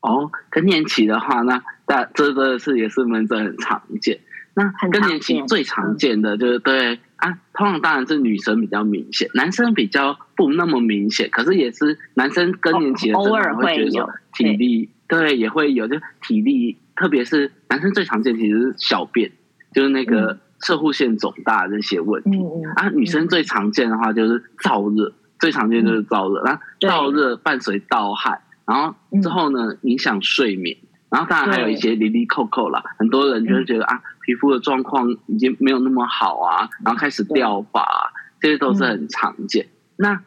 [0.00, 4.20] 哦，更年期的话，那那这个是也是门诊很常见。
[4.54, 7.00] 那更年期最常见的就是对。
[7.16, 11.30] 啊，通常当然是女生比较明显，男生比较不那么明显。
[11.30, 19.32] 可是也是男生更年期的时候，偶尔会觉得说体力对，对也会有，就体力，特别是男生最常见其实是小便，
[19.72, 22.36] 就是那个侧护腺肿大这些问题。
[22.36, 30.76] 嗯、啊，女生最常见的话就是燥热，最常见就是燥热，那燥热伴随盗汗，然后之后呢影响睡眠。
[31.14, 39.68] 然后当然还有一些哩哩扣扣啦，很多人就会觉得啊，皮肤的状况已经没有那么好啊，然后开始掉发，这些都是很常见。
[39.94, 40.20] 那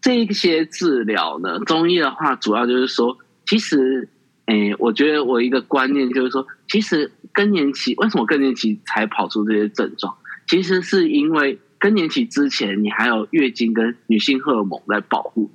[0.00, 4.08] 这些治疗呢，中医的话主要就是说，其实，
[4.46, 10.12] 诶，我觉得我一个观念就是说，其实更年期为什么更年期才跑出这些症状？
[10.48, 15.48] 其实是因为更年期之前，你还有月经跟女性荷尔蒙在保护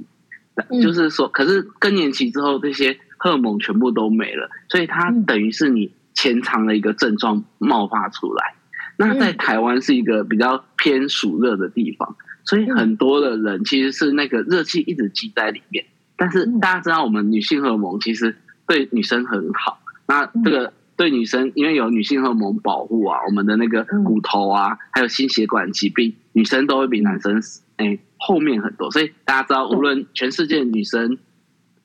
[0.69, 8.56] 你，就是说，可是更年期之后，这些荷尔蒙全部都没了，所以它等于是你潜藏的一个症状冒发出来。
[8.98, 15.86] 那在台湾是一个比较偏暑热的地方，所以很多的人其实是那个热气一直积在里面。
[16.16, 18.36] 但是大家知道，我们女性荷尔蒙其实
[18.68, 19.80] 对女生很好。
[20.08, 20.74] 那这个。
[20.98, 27.40] 对女生，因为有女性荷尔蒙保护啊，我们的那个骨头啊，还有心血管疾病，女生都会比男生
[27.76, 28.90] 哎后面很多。
[28.90, 31.20] 所以大家知道，无论全世界女生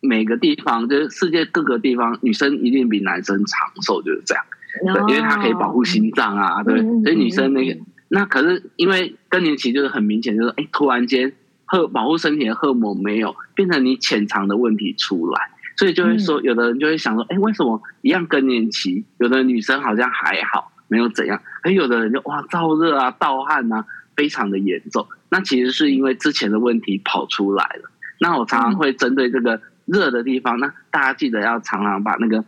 [0.02, 4.44] 每个地方，就是世界各个地方，女生一定比男生长寿，就是这样。
[4.84, 6.80] 对，因为它可以保护心脏啊，对。
[7.02, 11.32] 所以女生那个，那可是因为更年期就是很明显，就是哎，突然间
[11.64, 15.40] 荷保护身体的荷尔蒙没有，变成你潜藏的问题出来。
[15.76, 23.84] 所以就会说，有的人就会想说，哎，为什么一样更年期，有的女生好像还好，没有怎样，而有的人就哇燥热啊、盗汗啊，
[24.16, 25.06] 非常的严重。
[25.30, 27.90] 那其实是因为之前的问题跑出来了。
[28.20, 29.60] 那我常常会针对这个
[29.92, 32.44] 热的地方，那大家记得要常常把那个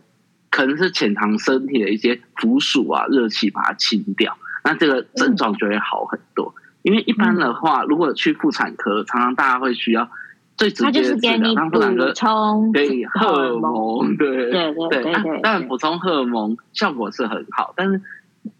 [0.49, 6.53] 可能是潜藏身体的一些腐暑啊、热气把它清掉，那这个症状就会好很多。
[6.81, 10.09] 因为一般的话，如果去妇产科，常常大家会需要。
[10.57, 11.81] 最直接的治疗，它补
[12.13, 18.01] 充给荷尔蒙，对对对对，但补充荷尔蒙效果是很好，但是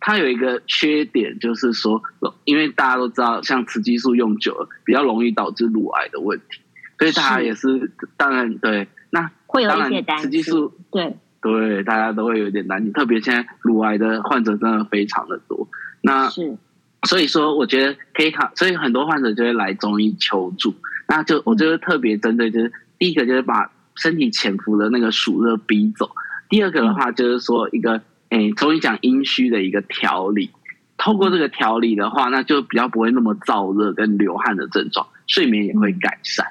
[0.02, 2.04] 它有一个缺点，就是说，
[2.43, 6.60] 因为大家都知道，像雌激素用久了，比较容易导致乳癌的问题，
[6.97, 7.91] 所以大家也是。
[8.17, 10.43] 当然对，那会有一些担心，
[10.91, 11.17] 对。
[11.41, 15.67] 对，大家都会有点担心，特别现在乳癌的患者真的非常的多，
[16.01, 16.58] 那是。
[17.08, 20.73] 所以说，我觉得可以考，所以很多患者就会来中医求助。
[21.08, 26.10] 那就我就是特别针对，就是第一个就是把身体潜伏的那个暑热逼走，
[26.49, 30.49] 第二个的话就是说一个诶，中医讲阴虚的一个调理，
[30.97, 36.47] 透过这个调理的话，那就比较不会那么燥热跟流汗的症状，睡眠也会改善。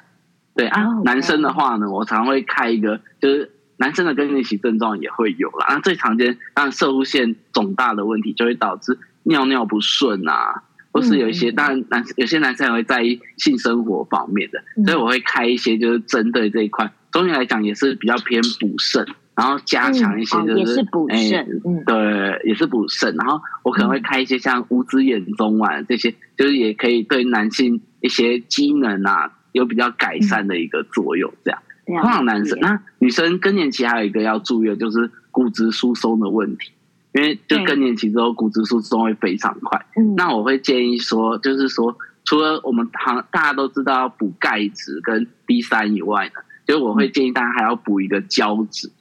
[0.55, 5.67] 对啊，男生的话呢，我常会开一个，就是男生的更年期症状也会有啦。
[5.69, 10.63] 那最常见，当然摄护腺肿大的问题就会导致尿尿不顺啊。
[10.91, 16.89] 或是有一些，当然男有些男生也会在意性生活方面的，所以我会开一些就是针对这一块。
[17.11, 23.13] 中医来讲也是比较偏补肾，然后加强一些就是补肾，嗯，对，也是补肾。
[23.17, 31.31] 然后我可能会开一些像五子衍宗丸这些，就是也可以对男性一些机能啊有比较改善的一个作用。
[31.43, 36.71] 这样，通常男生，那女生更年期还有一个要注意的就是骨质疏松的问题。
[37.13, 39.85] 因为就更年期之后，骨质疏松会非常快。
[39.95, 46.33] 嗯，那我会建议说，就是说，除了我们行大家都知道要补钙质跟 D 三以外呢，
[46.67, 48.91] 就是我会建议大家还要补一个胶质。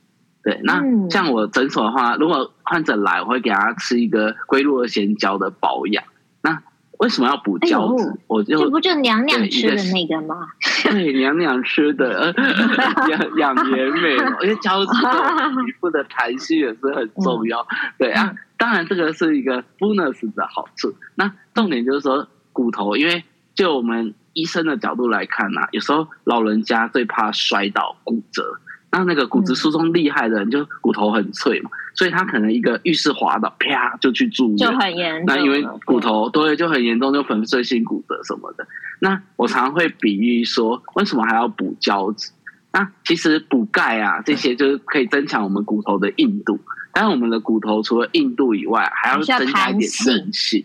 [0.44, 6.04] 对，那像我诊所的话，如果患者来，我会给他吃一个龟鹿二仙胶的保养。
[7.04, 8.18] 那为什么要补胶质？
[8.26, 10.48] 我就这不就娘娘吃的那个吗？
[10.82, 12.34] 对，娘娘吃的
[13.10, 17.66] 养养颜美，因为胶质皮肤的弹性也是很重要。
[17.98, 20.94] 对啊，当然这个是一个 bonus 的好处。
[21.14, 23.22] 那重点就是说骨头，因为
[23.54, 28.60] 就我们医生的角度来看呐、啊，有时候老人家最怕摔倒骨折。
[28.96, 35.36] 那那个骨质疏松厉害的人，就骨头很脆嘛，所以他可能一个浴室滑倒，啪就去住院，就很严重。
[35.36, 38.64] 那因为骨头对就很严重，就粉碎性骨折什么的。
[39.00, 42.30] 那我常常会比喻说，为什么还要补胶质？
[42.72, 46.60] 那其实补钙啊，这些就是可以增强我们骨头的硬度。
[46.92, 50.64] 但是我们的骨头除了硬度以外，还要增加一点韧性。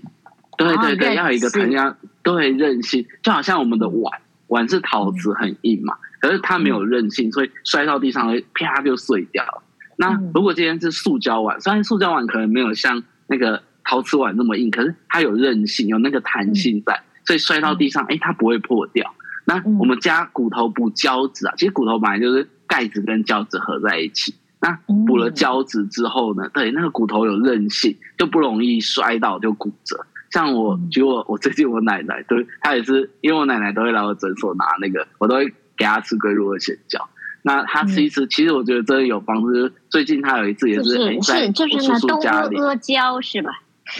[0.56, 5.96] 对对对，要有一个增加对韧性，就好像我们的碗，碗是陶瓷很硬嘛。
[6.20, 9.64] 可是它没有韧性，所以摔到地上会啪就碎掉。
[9.98, 19.14] 那如果今天是塑胶碗，虽然塑胶碗可能没有像那个陶瓷碗那么硬，可是它有韧性，有那个弹性在，所以摔到地上，哎，它不会破掉。
[19.44, 24.34] 那我们加骨头补胶质啊，其实骨头本来就是钙质跟胶质合在一起。
[24.62, 24.72] 那
[25.06, 30.06] 补了胶质之后呢，对，那个骨头有韧性，就不容易摔倒就骨折。
[30.32, 35.54] 像我举我我最近我奶奶，对，她也是，因为我奶奶都会来我诊所拿那个，我都会。
[35.80, 37.10] 给他吃龟鹿二仙胶，
[37.42, 39.54] 那他吃一吃，其实我觉得真的有帮助。
[39.54, 41.50] 就是最近他有一次也是在我
[41.80, 43.50] 叔叔家里，阿胶是吧？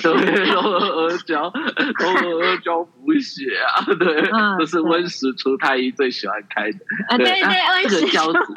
[0.04, 0.12] 对，
[0.52, 1.50] 东阿胶，
[1.98, 6.78] 东阿胶补血啊，对，这是温实初太医最喜欢开的。
[7.08, 8.54] 啊，对对，温实初。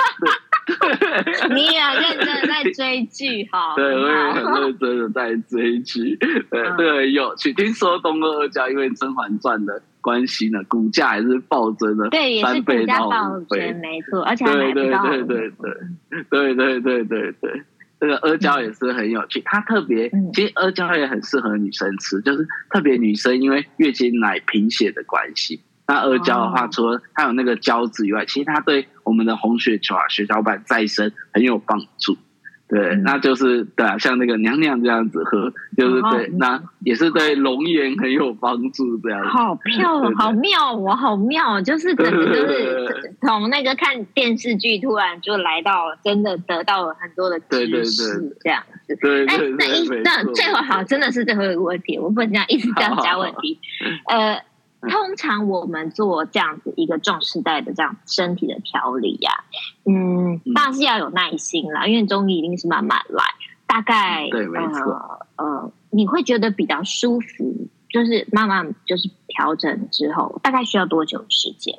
[1.55, 3.75] 你也认真的在追剧哈？
[3.77, 6.17] 对，我也很认真的在追剧。
[6.17, 7.53] 对，这个很有趣。
[7.53, 15.03] 听说东阿阿胶因为《甄嬛传》的关系呢，股价还是暴增了，对，也是股价暴增，没错，而且还买不到。
[15.09, 15.51] 对对对
[16.31, 17.63] 对对对对对对对。
[18.01, 25.61] 这个阿胶也是很有趣，它特别，其实阿胶也很适合女生吃，就是特别女生因为月经来贫血的关系，
[25.93, 32.17] 那阿胶的话，除了它有那个胶质以外，其实它对我们的红血球啊、血小板再生很有帮助。
[32.67, 39.29] 对，那就是对啊，像那个娘娘这样子喝，就是对，那也是对龙颜很有帮助这样子。
[39.29, 48.97] 好漂亮，好妙哦，好妙，就是真的就是 从那个看电视剧，突然就来到真的得到了很多的知识，这样子。
[49.03, 53.61] 对，那那一那最后好，真的是最后一个问题，我不能这样一直这样加问题，
[54.09, 54.41] 呃。
[54.89, 59.31] 通常我们做这样子一个重世代的这样身体的调理呀，
[59.85, 63.25] 嗯，当然是要有耐心啦，因为中医一定是慢慢来。
[63.65, 65.27] 大概对，没错。
[65.37, 71.79] 呃，你会觉得比较舒服，就是慢慢就是调整之后，大概需要多久时间？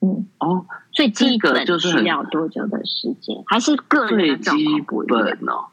[0.00, 3.36] 嗯，哦，最基本需要多久的时间？
[3.46, 5.68] 还是个人的最基本哦。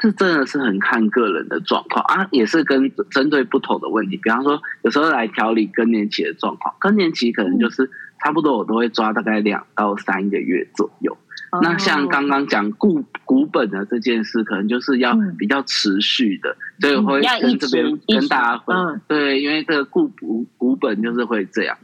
[0.00, 4.16] 这真的是很看个人的状况啊，也是跟针对不同的问题。
[4.16, 11.14] 比方说，有时候来调理更年期的状况，更年期可能就是差不多，我都会抓大概两到三个月左右。
[11.52, 18.74] 嗯、那像刚刚讲固骨本的这件事，可能就是要比较持续的，嗯、所以我会跟这边跟大家分。
[18.74, 21.76] 嗯、对，因为这个固骨骨本就是会这样。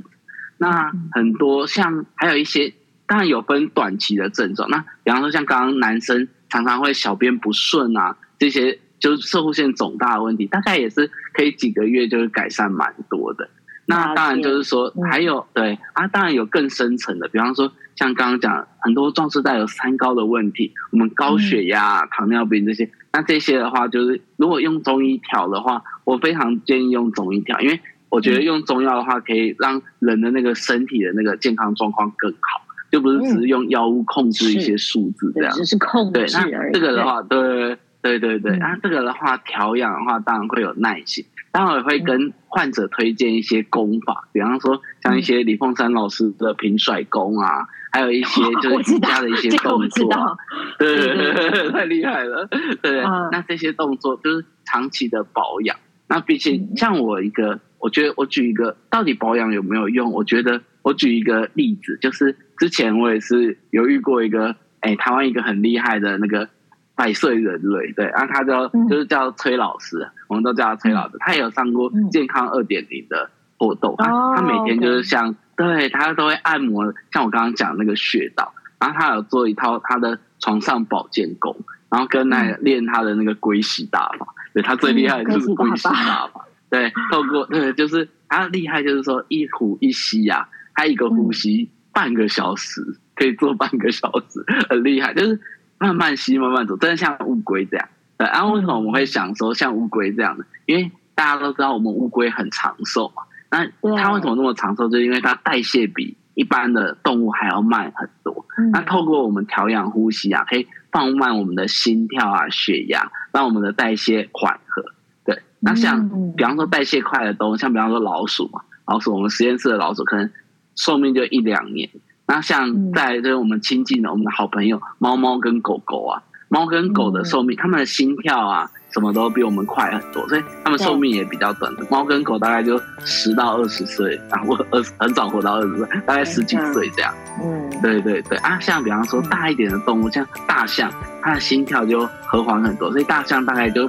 [0.57, 2.73] 那很多像还有一些，
[3.07, 4.71] 当然有分短期的症状。
[4.71, 6.27] 那比方说，像刚刚男生。
[6.49, 13.49] 常常会小便不顺啊，这些就是射护腺肿大的问题，大概也是可以几个月就会改善蛮多的。
[13.89, 32.66] 那当然就是说，还有对啊，当然有更深层的，比方说像刚刚讲很多壮士带有三高的问题，我们高血压、糖尿病这些，那这些的话，就是如果用中医调的话，我非常建议用中医调，因为我觉得用中药的话，可以让人的那个身体的那个健康状况更好。
[32.91, 36.51] 就不是只是用药物控制一些数字这样，只是控制而已。
[36.51, 37.77] 对，那这个的话，对。
[38.03, 50.09] 对对对，那这个的话调养的话，当然会有耐心，当然也会跟患者推荐一些功法，比方说像一些李凤山老师的平甩功啊，还有一些 就是瑜伽的一些动作，
[50.79, 52.49] 对对对，太厉害了，
[52.81, 55.77] 对，那这些动作就是长期的保养。
[56.07, 60.13] 那毕竟像我一个，我觉得我举一个，到底保养有没有用？
[60.13, 62.35] 我觉得我举一个例子，就是。
[62.59, 64.49] 之前我也是有遇过一个，
[64.81, 66.49] 哎、欸，台湾一个很厉害的那个
[66.95, 73.29] 百岁人类，对，然后他叫就是叫崔老师，嗯、我们都叫他崔老师，他也有上过健康二点零的
[73.59, 76.83] 活动，他、嗯、他每天就是像，哦 okay、对他都会按摩，
[77.13, 81.55] 像我刚刚讲那个穴道，然后他有做一套他的床上保健功，
[81.91, 91.71] 然后跟那练他的那个龟息大法，对他最厉害的就是龟息大法，对，透过对，就是他厉害，就是说一呼一吸呀、啊，他一个呼吸。
[91.73, 92.83] 嗯半个小时
[93.15, 95.41] 可以做半个小时， 很厉害，就是
[95.79, 97.89] 慢慢吸，慢慢走，真的像乌龟这样。
[98.19, 100.45] 对，然后为什么我们会想说像乌龟这样的？
[100.67, 103.23] 因为大家都知道我们乌龟很长寿嘛。
[103.51, 103.65] 那
[103.97, 104.91] 它为什么那么长寿？
[104.91, 108.45] 就是因为它代谢比一般的动物还要慢很多。
[108.75, 114.85] 那透过我们调养呼吸啊，可以放慢我们的心跳啊、血压，让我们的代谢缓和。
[115.25, 120.31] 对，那像比方说代谢快的动物，像比方说老鼠嘛，老鼠我们实验室的老鼠可能。
[120.77, 121.89] 寿命就一两年，
[122.27, 131.75] 那像在就是我们亲近的我们的好朋友猫猫跟狗狗啊，猫跟狗的寿命，它们的心跳啊什么都比我们快很多，所以它们寿命也比较短。
[131.77, 131.85] 的。
[131.91, 137.13] 猫跟狗大概就十到二十岁，然后二十很早活到二十岁，大概十几岁这样。
[137.43, 138.39] 嗯，对对对。
[138.39, 143.89] 啊，像比方说大一点的动物，像大象，它的心跳就和缓很多，所以大象大概就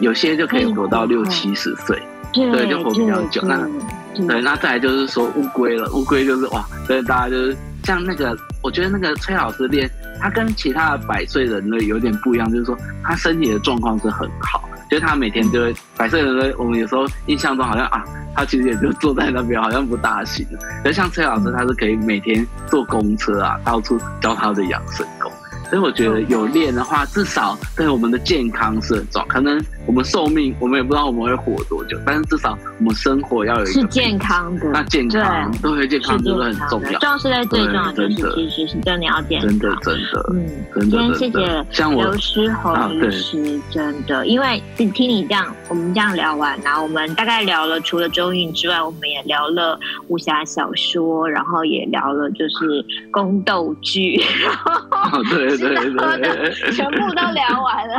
[0.00, 2.00] 有些就可以活到六七十岁，
[2.32, 3.42] 对，就活比较久。
[3.42, 3.68] 那
[4.26, 5.88] 对，那再来就是说乌龟了。
[5.92, 9.88] 乌龟就是哇，所以大家就是像那个，我觉得那个崔老师练，
[10.20, 18.04] 他跟其他的百岁人类有点不一样，就是说他身体的状况是很好，就是他每天就会百岁人类，我们有时候印象中好像啊，
[18.34, 20.46] 他其实也就坐在那边，好像不大行。
[20.82, 25.30] 可是像崔老师，他是可以每天坐公车啊，到处教他的养生功。
[25.70, 29.28] 所以我觉得有练的话，至少对我们的健康是很重要。
[29.28, 36.98] 可能我们寿命，我们也不知道我们会活多久，但是至少我们生活要有一个是健康的，那健康对，对健康真的很重要。
[37.00, 54.18] 重是在最重要就是其实是真的要健康，真的真的，嗯，真的今天谢谢像刘诗鋐医师，真的，因为听你这样，我们这样聊完，然后我们大概聊了除了周韵之外，我们也聊了武侠小说，然后也聊了就是宫斗剧，
[55.30, 55.74] 对对
[56.20, 57.98] 对，全部都聊完了，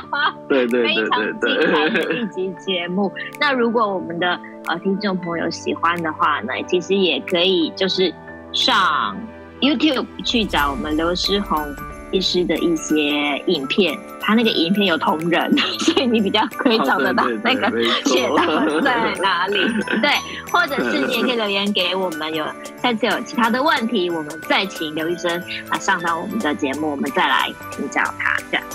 [0.48, 1.56] 对对对对对。
[1.56, 3.12] 精彩的一集节目。
[3.40, 8.12] 那如果我们的呃听众朋友喜欢的话呢，其实也可以就是
[8.52, 9.16] 上
[9.60, 11.64] YouTube 去找我们刘诗鋐
[12.10, 13.98] 医师的一些影片。
[14.22, 15.50] 他那个影片有同人，
[15.80, 17.68] 所以你比较可以找得到那个
[18.04, 19.56] 写的在 哪里。
[20.00, 20.10] 对，
[20.52, 22.44] 或者是你也可以留言给我们，有
[22.82, 28.66] 下次有其他的问题，我们再请刘医生啊上到我们的节目，我们再来请教他这样。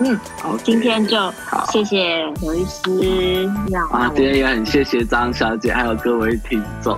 [0.00, 1.32] 嗯，好，今天就
[1.70, 6.96] 谢谢刘医师，让啊，今天也很谢谢张小姐，还有各位听众，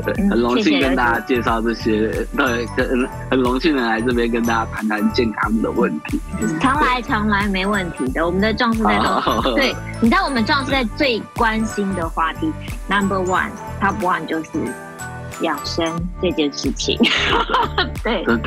[0.00, 6.20] 对，很荣幸跟大家介绍这些， 对，很很荣幸的来这边跟大家谈谈健康的问题。
[6.60, 8.24] 常来常来，没问题的。
[8.24, 12.52] 我们的壮士在都 对，你知道我们壮士在最关心的话题
[12.88, 14.50] ，Number One Top One 就是。
[15.42, 15.86] 养生
[16.22, 16.98] 这件事情，
[18.04, 18.40] 对，所以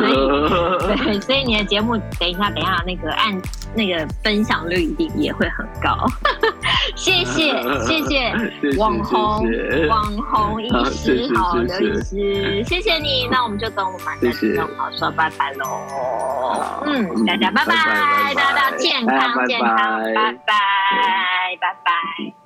[0.98, 3.42] 对，所以你的节目等一下，等一下那个按
[3.76, 6.06] 那个分享率一定也会很高。
[6.96, 8.34] 谢谢谢谢
[8.78, 9.46] 网红
[9.88, 13.28] 网红医师好，刘医师，谢谢你。
[13.32, 16.84] 那我们就跟我们的听众好说拜拜喽。
[16.86, 19.78] 嗯，大家拜拜，大家健康健康，
[20.14, 20.54] 拜拜
[21.60, 22.43] 拜拜。